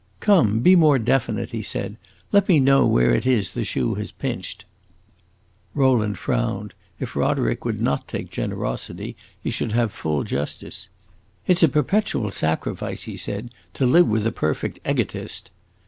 "Come, 0.19 0.61
be 0.61 0.75
more 0.75 0.97
definite," 0.97 1.51
he 1.51 1.61
said. 1.61 1.95
"Let 2.31 2.49
me 2.49 2.59
know 2.59 2.87
where 2.87 3.11
it 3.11 3.23
is 3.27 3.51
the 3.51 3.63
shoe 3.63 3.93
has 3.93 4.11
pinched." 4.11 4.65
Rowland 5.75 6.17
frowned; 6.17 6.73
if 6.99 7.15
Roderick 7.15 7.65
would 7.65 7.79
not 7.79 8.07
take 8.07 8.31
generosity, 8.31 9.15
he 9.39 9.51
should 9.51 9.73
have 9.73 9.93
full 9.93 10.23
justice. 10.23 10.87
"It 11.45 11.59
's 11.59 11.61
a 11.61 11.69
perpetual 11.69 12.31
sacrifice," 12.31 13.03
he 13.03 13.15
said, 13.15 13.53
"to 13.75 13.85
live 13.85 14.07
with 14.07 14.25
a 14.25 14.31
perfect 14.31 14.79
egotist." 14.89 15.51